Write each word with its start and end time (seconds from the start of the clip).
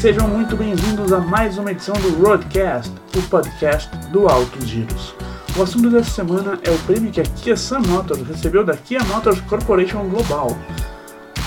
sejam 0.00 0.26
muito 0.28 0.56
bem-vindos 0.56 1.12
a 1.12 1.20
mais 1.20 1.58
uma 1.58 1.72
edição 1.72 1.94
do 1.96 2.22
Roadcast, 2.22 2.90
o 3.14 3.22
podcast 3.24 3.94
do 4.10 4.26
Altos 4.28 4.66
Giros. 4.66 5.14
O 5.54 5.62
assunto 5.62 5.90
dessa 5.90 6.08
semana 6.08 6.58
é 6.64 6.70
o 6.70 6.78
prêmio 6.86 7.12
que 7.12 7.20
a 7.20 7.22
Kia 7.22 7.54
Sun 7.54 7.80
Motors 7.80 8.26
recebeu 8.26 8.64
da 8.64 8.74
Kia 8.74 9.04
Motors 9.04 9.42
Corporation 9.42 10.08
Global. 10.08 10.56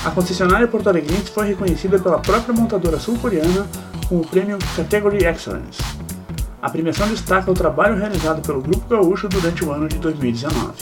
A 0.04 0.10
concessionária 0.12 0.68
porto-alegrense 0.68 1.32
foi 1.32 1.48
reconhecida 1.48 1.98
pela 1.98 2.20
própria 2.20 2.54
montadora 2.54 3.00
sul-coreana 3.00 3.66
com 4.08 4.18
o 4.18 4.24
prêmio 4.24 4.56
Category 4.76 5.24
Excellence. 5.24 5.82
A 6.62 6.70
premiação 6.70 7.08
destaca 7.08 7.50
o 7.50 7.54
trabalho 7.54 7.96
realizado 7.96 8.40
pelo 8.40 8.62
Grupo 8.62 8.88
Gaúcho 8.88 9.28
durante 9.28 9.64
o 9.64 9.72
ano 9.72 9.88
de 9.88 9.98
2019. 9.98 10.74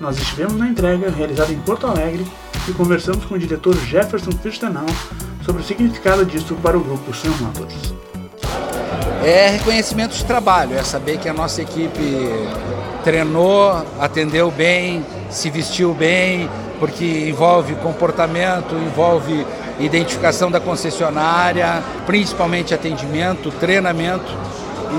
Nós 0.00 0.18
estivemos 0.18 0.56
na 0.56 0.66
entrega 0.66 1.08
realizada 1.08 1.52
em 1.52 1.60
Porto 1.60 1.86
Alegre 1.86 2.26
e 2.68 2.72
conversamos 2.72 3.24
com 3.26 3.36
o 3.36 3.38
diretor 3.38 3.76
Jefferson 3.76 4.32
Firstenau 4.32 4.86
sobre 5.46 5.62
o 5.62 5.64
significado 5.64 6.26
disso 6.26 6.56
para 6.56 6.76
o 6.76 6.80
grupo 6.80 7.12
Motors. 7.40 7.94
É 9.24 9.48
reconhecimento 9.48 10.14
de 10.16 10.24
trabalho, 10.24 10.76
é 10.76 10.82
saber 10.82 11.18
que 11.18 11.28
a 11.28 11.32
nossa 11.32 11.62
equipe 11.62 12.00
treinou, 13.04 13.84
atendeu 14.00 14.50
bem, 14.50 15.06
se 15.30 15.48
vestiu 15.48 15.94
bem, 15.94 16.50
porque 16.80 17.28
envolve 17.28 17.76
comportamento, 17.76 18.74
envolve 18.74 19.46
identificação 19.78 20.50
da 20.50 20.58
concessionária, 20.58 21.82
principalmente 22.06 22.74
atendimento, 22.74 23.50
treinamento. 23.52 24.32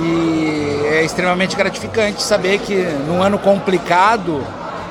E 0.02 0.82
é 0.86 1.04
extremamente 1.04 1.56
gratificante 1.56 2.22
saber 2.22 2.60
que 2.60 2.76
num 3.08 3.22
ano 3.22 3.38
complicado 3.38 4.42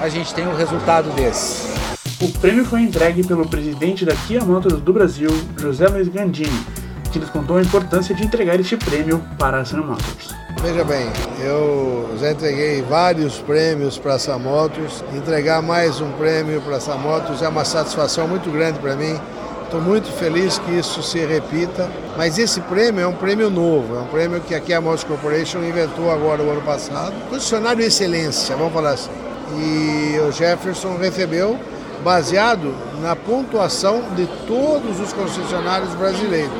a 0.01 0.09
gente 0.09 0.35
tem 0.35 0.47
um 0.47 0.55
resultado 0.55 1.11
desse. 1.11 1.76
O 2.19 2.31
prêmio 2.41 2.65
foi 2.65 2.81
entregue 2.81 3.23
pelo 3.27 3.47
presidente 3.47 4.03
da 4.07 4.15
Kia 4.15 4.43
Motors 4.43 4.81
do 4.81 4.91
Brasil, 4.91 5.29
José 5.59 5.87
Luiz 5.87 6.09
Gandini, 6.09 6.65
que 7.13 7.19
nos 7.19 7.29
contou 7.29 7.59
a 7.59 7.61
importância 7.61 8.15
de 8.15 8.25
entregar 8.25 8.59
este 8.59 8.75
prêmio 8.75 9.23
para 9.39 9.61
a 9.61 9.65
Sun 9.67 9.83
Motors. 9.83 10.35
Veja 10.63 10.83
bem, 10.83 11.07
eu 11.45 12.09
já 12.19 12.33
entreguei 12.33 12.81
vários 12.81 13.39
prêmios 13.41 13.99
para 13.99 14.15
a 14.15 14.19
Sun 14.19 14.39
Motors. 14.39 15.05
Entregar 15.15 15.61
mais 15.61 16.01
um 16.01 16.11
prêmio 16.13 16.63
para 16.63 16.77
a 16.77 16.81
Sun 16.81 16.97
Motors 16.97 17.43
é 17.43 17.49
uma 17.49 17.67
satisfação 17.67 18.27
muito 18.27 18.51
grande 18.51 18.79
para 18.79 18.97
mim. 18.97 19.21
Estou 19.65 19.83
muito 19.83 20.11
feliz 20.13 20.59
que 20.59 20.71
isso 20.71 21.03
se 21.03 21.19
repita, 21.19 21.91
mas 22.17 22.39
esse 22.39 22.63
prêmio 22.63 23.03
é 23.03 23.07
um 23.07 23.15
prêmio 23.15 23.51
novo, 23.51 23.95
é 23.95 23.99
um 23.99 24.07
prêmio 24.07 24.41
que 24.41 24.55
a 24.55 24.61
Kia 24.61 24.81
Motors 24.81 25.05
Corporation 25.05 25.59
inventou 25.59 26.11
agora 26.11 26.43
o 26.43 26.51
ano 26.51 26.63
passado. 26.63 27.13
Funcionário 27.29 27.85
Excelência, 27.85 28.57
vamos 28.57 28.73
falar 28.73 28.93
assim. 28.93 29.11
E 29.59 30.19
o 30.27 30.33
Jefferson 30.33 30.97
recebeu 30.97 31.59
baseado 32.03 32.75
na 33.01 33.15
pontuação 33.17 34.03
de 34.15 34.27
todos 34.47 35.01
os 35.01 35.13
concessionários 35.13 35.95
brasileiros, 35.95 36.53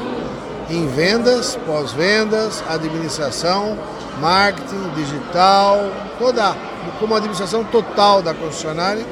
em 0.69 0.87
vendas, 0.89 1.57
pós-vendas, 1.67 2.63
administração, 2.69 3.79
marketing, 4.21 4.91
digital, 4.95 5.79
toda 6.19 6.55
como 6.99 7.15
administração 7.15 7.65
total 7.65 8.23
da 8.23 8.33
concessionária 8.33 9.05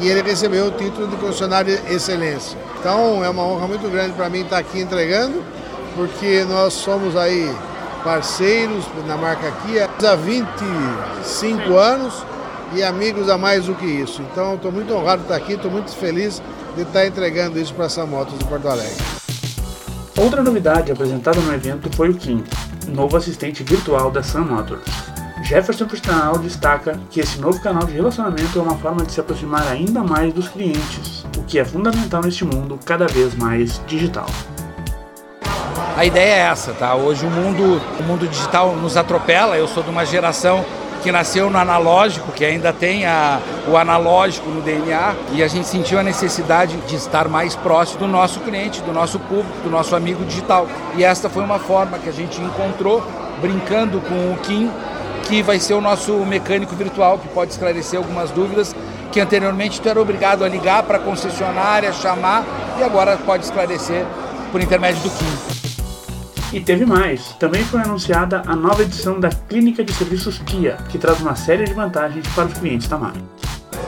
e 0.00 0.08
ele 0.08 0.22
recebeu 0.22 0.66
o 0.66 0.70
título 0.70 1.08
de 1.08 1.16
concessionário 1.16 1.78
excelência. 1.90 2.58
Então 2.78 3.24
é 3.24 3.28
uma 3.28 3.42
honra 3.42 3.66
muito 3.66 3.88
grande 3.90 4.12
para 4.12 4.28
mim 4.28 4.40
estar 4.40 4.58
aqui 4.58 4.80
entregando, 4.80 5.42
porque 5.96 6.44
nós 6.48 6.74
somos 6.74 7.16
aí 7.16 7.54
parceiros 8.04 8.84
na 9.06 9.16
marca 9.16 9.50
Kia 9.62 9.88
há 10.02 10.14
25 10.14 11.76
anos 11.76 12.24
e 12.74 12.82
amigos 12.82 13.28
a 13.28 13.36
mais 13.36 13.66
do 13.66 13.74
que 13.74 13.86
isso. 13.86 14.22
Então 14.22 14.54
estou 14.54 14.70
muito 14.70 14.94
honrado 14.94 15.18
de 15.18 15.24
estar 15.24 15.36
aqui, 15.36 15.54
estou 15.54 15.70
muito 15.70 15.90
feliz 15.94 16.42
de 16.76 16.82
estar 16.82 17.06
entregando 17.06 17.58
isso 17.58 17.74
para 17.74 17.86
essa 17.86 18.06
Motos 18.06 18.38
de 18.38 18.44
Porto 18.44 18.68
Alegre. 18.68 18.96
Outra 20.16 20.42
novidade 20.42 20.92
apresentada 20.92 21.40
no 21.40 21.54
evento 21.54 21.88
foi 21.96 22.10
o 22.10 22.14
Kim, 22.14 22.44
novo 22.88 23.16
assistente 23.16 23.62
virtual 23.62 24.10
da 24.10 24.22
Sun 24.22 24.42
Motors. 24.42 24.84
Jefferson 25.42 25.86
Cristianal 25.86 26.38
destaca 26.38 27.00
que 27.10 27.20
esse 27.20 27.40
novo 27.40 27.60
canal 27.60 27.84
de 27.84 27.92
relacionamento 27.92 28.58
é 28.58 28.62
uma 28.62 28.76
forma 28.76 29.04
de 29.04 29.12
se 29.12 29.20
aproximar 29.20 29.66
ainda 29.66 30.02
mais 30.02 30.32
dos 30.32 30.48
clientes, 30.48 31.24
o 31.36 31.42
que 31.42 31.58
é 31.58 31.64
fundamental 31.64 32.22
neste 32.22 32.44
mundo 32.44 32.78
cada 32.84 33.06
vez 33.06 33.34
mais 33.34 33.80
digital. 33.86 34.26
A 35.96 36.04
ideia 36.04 36.34
é 36.34 36.38
essa, 36.50 36.72
tá? 36.72 36.94
Hoje 36.94 37.26
o 37.26 37.30
mundo, 37.30 37.80
o 37.98 38.02
mundo 38.04 38.28
digital 38.28 38.76
nos 38.76 38.96
atropela. 38.96 39.56
Eu 39.56 39.66
sou 39.66 39.82
de 39.82 39.90
uma 39.90 40.04
geração 40.04 40.64
que 41.02 41.10
nasceu 41.10 41.50
no 41.50 41.58
analógico, 41.58 42.32
que 42.32 42.44
ainda 42.44 42.72
tem 42.72 43.06
a, 43.06 43.40
o 43.68 43.76
analógico 43.76 44.48
no 44.50 44.60
DNA, 44.60 45.14
e 45.32 45.42
a 45.42 45.48
gente 45.48 45.66
sentiu 45.66 45.98
a 45.98 46.02
necessidade 46.02 46.76
de 46.86 46.96
estar 46.96 47.28
mais 47.28 47.56
próximo 47.56 48.00
do 48.00 48.08
nosso 48.08 48.40
cliente, 48.40 48.80
do 48.82 48.92
nosso 48.92 49.18
público, 49.18 49.60
do 49.62 49.70
nosso 49.70 49.96
amigo 49.96 50.24
digital. 50.24 50.66
E 50.96 51.04
esta 51.04 51.28
foi 51.28 51.42
uma 51.42 51.58
forma 51.58 51.98
que 51.98 52.08
a 52.08 52.12
gente 52.12 52.40
encontrou, 52.40 53.02
brincando 53.40 54.00
com 54.00 54.32
o 54.32 54.38
Kim, 54.42 54.70
que 55.24 55.42
vai 55.42 55.58
ser 55.58 55.74
o 55.74 55.80
nosso 55.80 56.12
mecânico 56.26 56.74
virtual, 56.74 57.18
que 57.18 57.28
pode 57.28 57.52
esclarecer 57.52 57.98
algumas 57.98 58.30
dúvidas 58.30 58.74
que 59.10 59.20
anteriormente 59.20 59.80
tu 59.80 59.88
era 59.88 60.00
obrigado 60.00 60.44
a 60.44 60.48
ligar 60.48 60.82
para 60.84 60.98
a 60.98 61.00
concessionária, 61.00 61.92
chamar, 61.92 62.44
e 62.78 62.82
agora 62.82 63.16
pode 63.16 63.44
esclarecer 63.44 64.04
por 64.52 64.60
intermédio 64.60 65.02
do 65.02 65.10
Kim. 65.10 65.69
E 66.52 66.60
teve 66.60 66.84
mais. 66.84 67.34
Também 67.38 67.64
foi 67.64 67.80
anunciada 67.80 68.42
a 68.44 68.56
nova 68.56 68.82
edição 68.82 69.20
da 69.20 69.28
Clínica 69.28 69.84
de 69.84 69.92
Serviços 69.92 70.38
Kia, 70.40 70.76
que 70.88 70.98
traz 70.98 71.20
uma 71.20 71.36
série 71.36 71.64
de 71.64 71.72
vantagens 71.72 72.26
para 72.34 72.46
os 72.46 72.54
clientes 72.54 72.88
da 72.88 72.98
marca. 72.98 73.20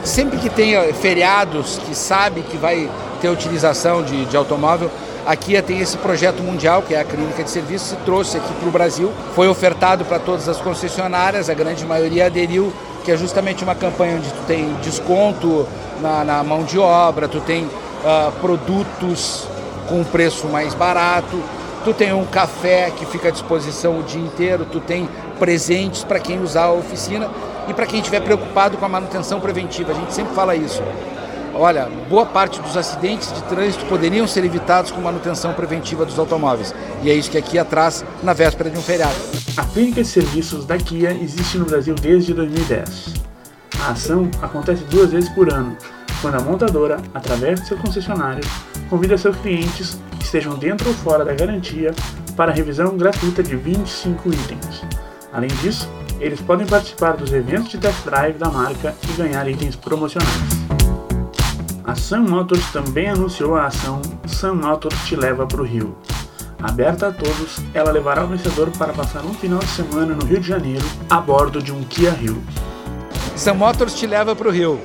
Sempre 0.05 0.39
que 0.39 0.49
tem 0.49 0.75
feriados 0.95 1.79
que 1.79 1.95
sabe 1.95 2.43
que 2.43 2.57
vai 2.57 2.89
ter 3.21 3.29
utilização 3.29 4.03
de, 4.03 4.25
de 4.27 4.37
automóvel, 4.37 4.91
a 5.25 5.37
Kia 5.37 5.63
tem 5.63 5.81
esse 5.81 5.97
projeto 5.99 6.43
mundial, 6.43 6.83
que 6.83 6.95
é 6.95 7.01
a 7.01 7.05
Clínica 7.05 7.43
de 7.45 7.51
Serviços, 7.51 7.93
e 7.93 7.97
trouxe 8.05 8.37
aqui 8.37 8.53
para 8.55 8.69
o 8.69 8.73
Brasil. 8.73 9.13
Foi 9.35 9.49
ofertado 9.49 10.05
para 10.05 10.19
todas 10.19 10.49
as 10.49 10.59
concessionárias, 10.59 11.49
a 11.49 11.55
grande 11.55 11.85
maioria 11.85 12.27
aderiu, 12.27 12.73
que 13.05 13.11
é 13.11 13.17
justamente 13.17 13.63
uma 13.63 13.75
campanha 13.75 14.17
onde 14.17 14.29
tu 14.29 14.43
tem 14.47 14.73
desconto 14.83 15.67
na, 16.01 16.25
na 16.25 16.43
mão 16.43 16.65
de 16.65 16.79
obra, 16.79 17.29
tu 17.29 17.41
tem 17.41 17.65
uh, 17.65 18.33
produtos 18.41 19.47
com 19.89 20.03
preço 20.05 20.47
mais 20.49 20.75
barato, 20.75 21.41
tu 21.85 21.93
tem 21.93 22.13
um 22.13 22.25
café 22.25 22.91
que 22.91 23.05
fica 23.07 23.29
à 23.29 23.31
disposição 23.31 23.99
o 23.99 24.03
dia 24.03 24.21
inteiro, 24.21 24.65
tu 24.65 24.81
tem 24.81 25.09
presentes 25.39 26.05
para 26.05 26.21
quem 26.21 26.41
usar 26.41 26.65
a 26.65 26.73
oficina 26.73 27.29
e 27.69 27.75
para 27.75 27.87
quem 27.87 28.01
estiver 28.01 28.21
preocupado 28.21 28.77
com 28.77 28.85
a 28.85 28.89
manutenção 28.89 29.41
preventiva. 29.41 29.93
A 29.93 29.95
gente 29.95 30.15
sempre 30.15 30.35
fala 30.35 30.55
isso. 30.55 30.83
Olha, 31.55 31.89
boa 32.09 32.25
parte 32.25 32.61
dos 32.61 32.77
acidentes 32.77 33.33
de 33.33 33.43
trânsito 33.43 33.85
poderiam 33.87 34.27
ser 34.27 34.45
evitados 34.45 34.91
com 34.91 35.01
manutenção 35.01 35.53
preventiva 35.53 36.05
dos 36.05 36.19
automóveis. 36.19 36.75
E 37.03 37.11
é 37.11 37.15
isso 37.15 37.31
que 37.31 37.37
a 37.37 37.43
Kia 37.43 37.65
traz 37.65 38.05
na 38.23 38.33
véspera 38.33 38.71
de 38.71 38.79
um 38.79 38.83
feriado. 38.83 39.15
A 39.57 39.65
clínica 39.65 40.03
de 40.03 40.09
serviços 40.09 40.65
da 40.65 40.79
Kia 40.79 41.13
existe 41.21 41.59
no 41.59 41.67
Brasil 41.67 41.95
desde 41.95 42.33
2010. 42.33 43.15
A 43.81 43.91
ação 43.91 44.31
acontece 44.41 44.83
duas 44.85 45.11
vezes 45.11 45.29
por 45.31 45.53
ano, 45.53 45.77
quando 46.23 46.37
a 46.37 46.41
montadora, 46.41 46.99
através 47.13 47.61
de 47.61 47.67
seus 47.67 47.81
concessionários, 47.81 48.47
convida 48.89 49.19
seus 49.19 49.37
clientes 49.37 50.01
que 50.19 50.25
estejam 50.25 50.55
dentro 50.55 50.89
ou 50.89 50.95
fora 50.95 51.25
da 51.25 51.35
garantia 51.35 51.93
para 52.37 52.53
revisão 52.53 52.97
gratuita 52.97 53.43
de 53.43 53.57
25 53.57 54.29
itens. 54.33 54.83
Além 55.33 55.51
disso, 55.61 55.91
eles 56.21 56.41
podem 56.41 56.67
participar 56.67 57.17
dos 57.17 57.33
eventos 57.33 57.71
de 57.71 57.79
test 57.79 58.05
drive 58.05 58.39
da 58.39 58.49
marca 58.49 58.95
e 59.11 59.13
ganhar 59.15 59.49
itens 59.49 59.75
promocionais. 59.75 60.31
A 61.85 61.97
Sun 61.97 62.21
Motors 62.21 62.65
também 62.71 63.09
anunciou 63.09 63.57
a 63.57 63.67
ação 63.67 64.01
Sun 64.27 64.55
Motors 64.55 64.95
te 65.05 65.17
leva 65.17 65.45
para 65.47 65.61
o 65.61 65.65
Rio. 65.65 65.97
Aberta 66.63 67.09
a 67.09 67.13
todos, 67.13 67.59
ela 67.75 67.91
levará 67.91 68.25
o 68.25 68.29
vencedor 68.29 68.71
para 68.79 68.93
passar 68.93 69.25
um 69.25 69.35
final 69.35 69.59
de 69.59 69.71
semana 69.71 70.15
no 70.15 70.25
Rio 70.25 70.39
de 70.39 70.47
Janeiro 70.47 70.87
a 71.11 71.21
bordo 71.21 71.61
de 71.61 71.73
um 71.73 71.83
Kia 71.83 72.13
Rio. 72.13 72.41
Sun 73.35 73.55
Motors 73.55 73.95
te 73.95 74.07
leva 74.07 74.37
para 74.37 74.49
o 74.49 74.53
Rio. 74.53 74.81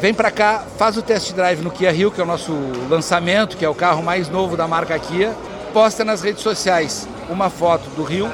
Vem 0.00 0.14
para 0.14 0.30
cá, 0.30 0.62
faz 0.76 0.96
o 0.96 1.02
test 1.02 1.32
drive 1.32 1.60
no 1.60 1.72
Kia 1.72 1.90
Rio, 1.90 2.12
que 2.12 2.20
é 2.20 2.24
o 2.24 2.26
nosso 2.26 2.52
lançamento, 2.88 3.56
que 3.56 3.64
é 3.64 3.68
o 3.68 3.74
carro 3.74 4.00
mais 4.00 4.28
novo 4.28 4.56
da 4.56 4.68
marca 4.68 4.96
Kia. 4.96 5.34
Posta 5.72 6.04
nas 6.04 6.22
redes 6.22 6.40
sociais 6.40 7.08
uma 7.28 7.50
foto 7.50 7.90
do 7.96 8.04
Rio, 8.04 8.30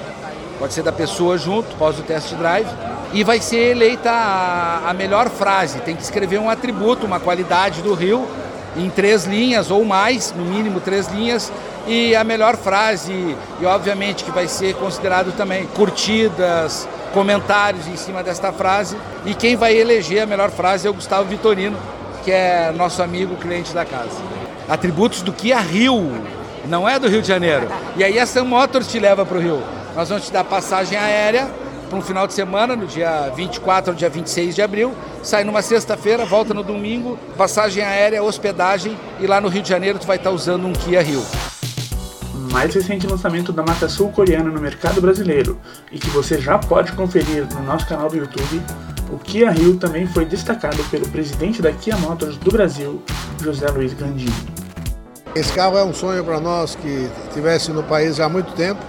pode 0.59 0.75
ser 0.75 0.83
da 0.83 0.93
pessoa 0.93 1.39
junto, 1.39 1.75
pós 1.77 1.99
o 1.99 2.03
test 2.03 2.35
drive, 2.35 2.69
e 3.15 3.25
vai 3.25 3.41
ser 3.41 3.71
eleita 3.71 4.11
a, 4.11 4.91
a 4.91 4.93
melhor 4.93 5.31
frase. 5.31 5.79
Tem 5.79 5.97
que 5.97 6.03
escrever 6.03 6.39
um 6.39 6.51
atributo, 6.51 7.07
uma 7.07 7.19
qualidade 7.19 7.81
do 7.81 7.95
Rio, 7.95 8.29
em 8.77 8.91
três 8.91 9.25
linhas 9.25 9.71
ou 9.71 9.87
mais, 9.87 10.35
no 10.37 10.45
mínimo 10.45 10.81
três 10.81 11.07
linhas, 11.09 11.51
e 11.87 12.15
a 12.15 12.23
melhor 12.25 12.59
frase, 12.59 13.37
e 13.59 13.65
obviamente 13.65 14.23
que 14.23 14.31
vai 14.31 14.49
ser 14.49 14.75
considerado 14.75 15.33
também 15.35 15.67
curtidas, 15.69 16.87
comentários 17.15 17.87
em 17.87 17.97
cima 17.97 18.23
desta 18.23 18.53
frase. 18.53 18.97
E 19.25 19.35
quem 19.35 19.57
vai 19.57 19.75
eleger 19.75 20.25
a 20.25 20.27
melhor 20.27 20.51
frase 20.51 20.87
é 20.87 20.91
o 20.91 20.95
Gustavo 20.95 21.29
Vitorino, 21.29 21.79
que 22.25 22.33
é 22.33 22.73
nosso 22.77 23.01
amigo 23.01 23.37
cliente 23.37 23.73
da 23.73 23.85
casa. 23.85 24.21
Atributos 24.69 25.23
do 25.23 25.33
Kia 25.33 25.61
Rio, 25.61 26.11
não 26.67 26.89
é 26.89 26.99
do 26.99 27.09
Rio 27.09 27.23
de 27.23 27.29
Janeiro. 27.29 27.69
E 27.97 28.03
aí 28.03 28.19
a 28.19 28.27
Sam 28.27 28.45
Motors 28.45 28.89
te 28.89 28.99
leva 28.99 29.25
para 29.25 29.39
o 29.39 29.41
Rio. 29.41 29.63
Nós 29.95 30.09
vamos 30.09 30.27
te 30.27 30.33
dar 30.33 30.43
passagem 30.43 30.99
aérea 30.99 31.49
para 31.89 31.99
um 31.99 32.03
final 32.03 32.27
de 32.27 32.35
semana, 32.35 32.75
no 32.75 32.87
dia 32.87 33.31
24 33.37 33.93
ao 33.93 33.97
dia 33.97 34.09
26 34.09 34.55
de 34.55 34.63
abril. 34.63 34.93
Sai 35.23 35.45
numa 35.45 35.63
sexta-feira, 35.63 36.25
volta 36.25 36.53
no 36.53 36.65
domingo, 36.65 37.17
passagem 37.37 37.85
aérea, 37.85 38.23
hospedagem 38.23 38.99
e 39.21 39.27
lá 39.27 39.41
no 39.41 39.49
Rio 39.49 39.63
de 39.63 39.69
Janeiro 39.69 39.99
tu 39.99 40.07
vai 40.07 40.17
estar 40.17 40.31
usando 40.31 40.67
um 40.67 40.73
Kia 40.73 41.01
Rio. 41.01 41.25
Mais 42.55 42.73
recente 42.73 43.05
lançamento 43.05 43.53
da 43.53 43.65
marca 43.65 43.89
sul-coreana 43.89 44.49
no 44.49 44.61
mercado 44.61 45.01
brasileiro 45.01 45.59
e 45.91 45.99
que 45.99 46.09
você 46.11 46.41
já 46.41 46.57
pode 46.57 46.93
conferir 46.93 47.49
no 47.53 47.65
nosso 47.65 47.85
canal 47.85 48.09
do 48.09 48.17
YouTube, 48.17 48.63
o 49.11 49.19
Kia 49.19 49.51
Rio 49.51 49.77
também 49.77 50.07
foi 50.07 50.25
destacado 50.25 50.79
pelo 50.85 51.09
presidente 51.09 51.61
da 51.61 51.73
Kia 51.73 51.97
Motors 51.97 52.37
do 52.37 52.53
Brasil, 52.53 53.03
José 53.43 53.67
Luiz 53.67 53.93
Gandini. 53.95 54.33
Esse 55.35 55.53
carro 55.53 55.77
é 55.77 55.83
um 55.83 55.93
sonho 55.93 56.23
para 56.23 56.39
nós 56.39 56.77
que 56.77 57.11
tivesse 57.33 57.73
no 57.73 57.83
país 57.83 58.21
há 58.21 58.29
muito 58.29 58.53
tempo, 58.53 58.81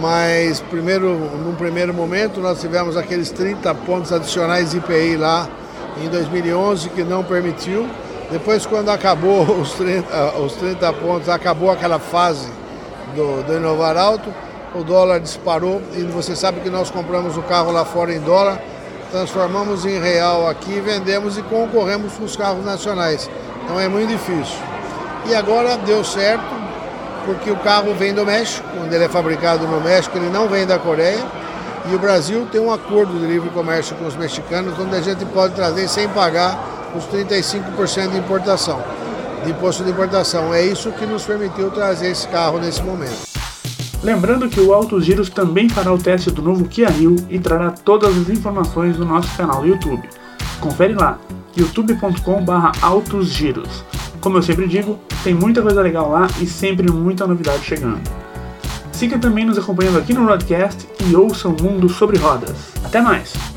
mas 0.00 0.60
primeiro, 0.70 1.18
num 1.44 1.56
primeiro 1.56 1.92
momento 1.92 2.38
nós 2.38 2.60
tivemos 2.60 2.96
aqueles 2.96 3.32
30 3.32 3.74
pontos 3.74 4.12
adicionais 4.12 4.72
IPI 4.72 5.16
lá 5.16 5.48
em 6.00 6.08
2011 6.08 6.90
que 6.90 7.02
não 7.02 7.24
permitiu. 7.24 7.88
Depois, 8.30 8.64
quando 8.64 8.90
acabou 8.90 9.42
os 9.58 9.72
30, 9.72 10.38
os 10.38 10.52
30 10.52 10.92
pontos, 10.92 11.28
acabou 11.28 11.72
aquela 11.72 11.98
fase 11.98 12.46
do, 13.18 13.42
do 13.42 13.54
Inovar 13.54 13.96
Alto, 13.96 14.32
o 14.74 14.84
dólar 14.84 15.18
disparou 15.18 15.82
e 15.94 16.02
você 16.04 16.36
sabe 16.36 16.60
que 16.60 16.70
nós 16.70 16.90
compramos 16.90 17.36
o 17.36 17.42
carro 17.42 17.72
lá 17.72 17.84
fora 17.84 18.14
em 18.14 18.20
dólar, 18.20 18.60
transformamos 19.10 19.84
em 19.84 19.98
real 19.98 20.48
aqui, 20.48 20.80
vendemos 20.80 21.36
e 21.36 21.42
concorremos 21.42 22.12
com 22.12 22.24
os 22.24 22.36
carros 22.36 22.64
nacionais. 22.64 23.28
Então 23.64 23.80
é 23.80 23.88
muito 23.88 24.08
difícil. 24.08 24.56
E 25.26 25.34
agora 25.34 25.76
deu 25.78 26.04
certo, 26.04 26.44
porque 27.26 27.50
o 27.50 27.56
carro 27.56 27.92
vem 27.94 28.14
do 28.14 28.24
México, 28.24 28.66
onde 28.82 28.94
ele 28.94 29.04
é 29.04 29.08
fabricado 29.08 29.66
no 29.66 29.80
México, 29.80 30.16
ele 30.16 30.30
não 30.30 30.48
vem 30.48 30.64
da 30.64 30.78
Coreia. 30.78 31.24
E 31.90 31.94
o 31.94 31.98
Brasil 31.98 32.46
tem 32.52 32.60
um 32.60 32.72
acordo 32.72 33.18
de 33.18 33.26
livre 33.26 33.48
comércio 33.50 33.96
com 33.96 34.06
os 34.06 34.14
mexicanos, 34.14 34.78
onde 34.78 34.94
a 34.94 35.00
gente 35.00 35.24
pode 35.26 35.54
trazer 35.54 35.88
sem 35.88 36.08
pagar 36.08 36.58
os 36.94 37.04
35% 37.06 38.10
de 38.10 38.18
importação, 38.18 38.82
de 39.44 39.50
imposto 39.50 39.84
de 39.84 39.90
importação. 39.90 40.54
É 40.54 40.64
isso 40.64 40.90
que 40.92 41.04
nos 41.06 41.24
permitiu 41.24 41.70
trazer 41.70 42.10
esse 42.10 42.26
carro 42.28 42.58
nesse 42.58 42.82
momento. 42.82 43.28
Lembrando 44.02 44.48
que 44.48 44.60
o 44.60 44.72
Autos 44.72 45.04
Giros 45.04 45.28
também 45.28 45.68
fará 45.68 45.92
o 45.92 45.98
teste 45.98 46.30
do 46.30 46.40
novo 46.40 46.64
Kia 46.66 46.88
Rio 46.88 47.16
e 47.28 47.38
trará 47.38 47.72
todas 47.72 48.16
as 48.16 48.28
informações 48.28 48.96
no 48.96 49.04
nosso 49.04 49.36
canal 49.36 49.60
do 49.62 49.66
YouTube. 49.66 50.08
Confere 50.60 50.94
lá, 50.94 51.18
youtube.com/autosgiros. 51.56 53.84
Como 54.20 54.38
eu 54.38 54.42
sempre 54.42 54.68
digo, 54.68 54.98
tem 55.24 55.34
muita 55.34 55.62
coisa 55.62 55.82
legal 55.82 56.10
lá 56.10 56.28
e 56.40 56.46
sempre 56.46 56.88
muita 56.90 57.26
novidade 57.26 57.64
chegando. 57.64 58.00
Siga 58.92 59.18
também 59.18 59.44
nos 59.44 59.58
acompanhando 59.58 59.98
aqui 59.98 60.12
no 60.12 60.26
Rodcast 60.26 60.88
e 61.06 61.14
ouça 61.14 61.48
o 61.48 61.62
mundo 61.62 61.88
sobre 61.88 62.18
rodas. 62.18 62.72
Até 62.84 63.00
mais! 63.00 63.47